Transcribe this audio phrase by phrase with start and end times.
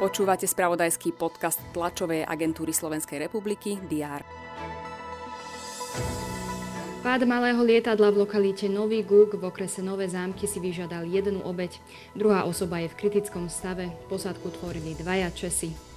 [0.00, 4.24] Počúvate spravodajský podcast tlačovej agentúry Slovenskej republiky DR.
[7.00, 11.80] Pád malého lietadla v lokalite Nový Guk v okrese Nové zámky si vyžiadal jednu obeď.
[12.16, 13.92] Druhá osoba je v kritickom stave.
[14.08, 15.89] Posádku tvorili dvaja Česi.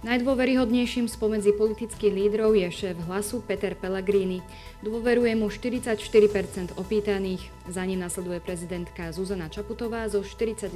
[0.00, 4.40] Najdôveryhodnejším spomedzi politických lídrov je šéf hlasu Peter Pellegrini.
[4.80, 10.72] Dôveruje mu 44% opýtaných, za ním nasleduje prezidentka Zuzana Čaputová so 42%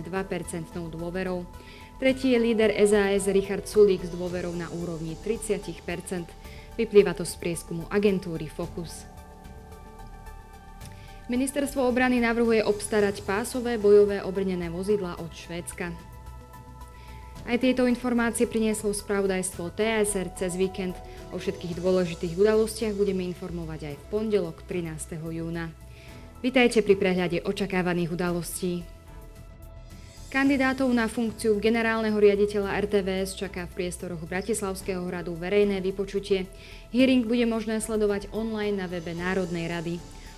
[0.92, 1.48] dôverou.
[1.96, 6.28] Tretí je líder SAS Richard Sulík s dôverou na úrovni 30%
[6.74, 9.06] Vyplýva to z prieskumu agentúry Focus.
[11.30, 16.13] Ministerstvo obrany navrhuje obstarať pásové bojové obrnené vozidla od Švédska.
[17.44, 20.96] Aj tieto informácie prinieslo spravodajstvo TSR cez víkend.
[21.28, 25.20] O všetkých dôležitých udalostiach budeme informovať aj v pondelok 13.
[25.20, 25.68] júna.
[26.40, 28.80] Vitajte pri prehľade očakávaných udalostí.
[30.32, 36.48] Kandidátov na funkciu generálneho riaditeľa RTVS čaká v priestoroch Bratislavského hradu verejné vypočutie.
[36.96, 39.94] Hearing bude možné sledovať online na webe Národnej rady.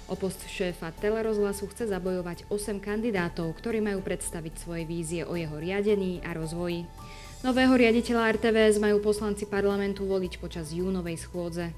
[0.06, 5.58] O post šéfa telerozhlasu chce zabojovať 8 kandidátov, ktorí majú predstaviť svoje vízie o jeho
[5.58, 6.86] riadení a rozvoji.
[7.42, 11.74] Nového riaditeľa RTVS majú poslanci parlamentu voliť počas júnovej schôdze.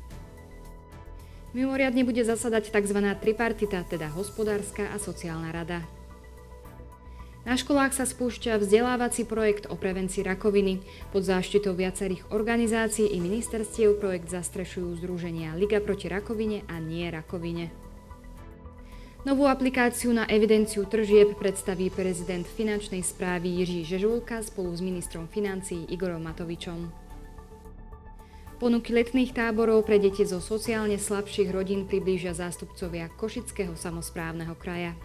[1.57, 3.01] Mimoriadne bude zasadať tzv.
[3.17, 5.81] tripartita, teda hospodárska a sociálna rada.
[7.49, 10.85] Na školách sa spúšťa vzdelávací projekt o prevencii rakoviny.
[11.17, 17.88] Pod záštitou viacerých organizácií i ministerstiev projekt zastrešujú združenia Liga proti rakovine a Nie rakovine.
[19.29, 25.85] Novú aplikáciu na evidenciu tržieb predstaví prezident finančnej správy Jiří Žežulka spolu s ministrom financií
[25.85, 26.89] Igorom Matovičom.
[28.57, 34.97] Ponuky letných táborov pre deti zo sociálne slabších rodín priblížia zástupcovia Košického samozprávneho kraja.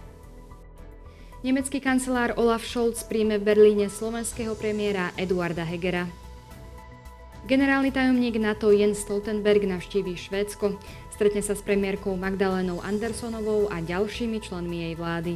[1.44, 6.23] Nemecký kancelár Olaf Scholz príjme v Berlíne slovenského premiéra Eduarda Hegera.
[7.44, 10.80] Generálny tajomník NATO Jens Stoltenberg navštíví Švédsko,
[11.12, 15.36] stretne sa s premiérkou Magdalenou Andersonovou a ďalšími členmi jej vlády.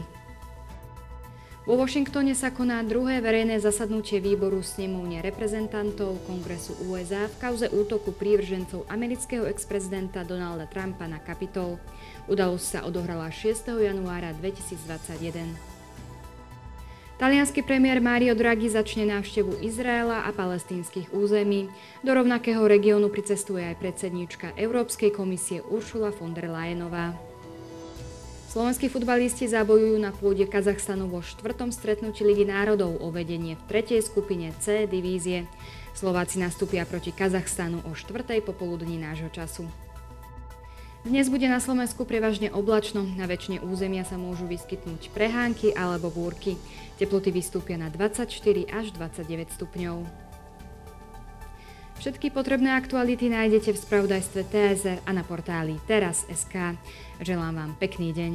[1.67, 8.15] Vo Washingtone sa koná druhé verejné zasadnutie výboru snemovne reprezentantov Kongresu USA v kauze útoku
[8.15, 11.75] prívržencov amerického ex-prezidenta Donalda Trumpa na Kapitol.
[12.31, 13.83] Udalosť sa odohrala 6.
[13.83, 15.76] januára 2021.
[17.17, 21.65] Talianský premiér Mario Draghi začne návštevu Izraela a palestínskych území.
[22.05, 27.17] Do rovnakého regiónu pricestuje aj predsedníčka Európskej komisie Uršula von der Leyenová.
[28.53, 34.05] Slovenskí futbalisti zabojujú na pôde Kazachstanu vo štvrtom stretnutí Ligy národov o vedenie v tretej
[34.05, 35.49] skupine C divízie.
[35.97, 39.65] Slováci nastúpia proti Kazachstanu o štvrtej popoludní nášho času.
[41.05, 46.57] Dnes bude na Slovensku prevažne oblačno, na väčšine územia sa môžu vyskytnúť prehánky alebo búrky.
[46.97, 48.25] Teploty vystúpia na 24
[48.65, 50.27] až 29 stupňov.
[51.97, 56.77] Všetky potrebné aktuality nájdete v spravodajstve TSR a na portáli teraz.sk.
[57.21, 58.33] Želám vám pekný deň.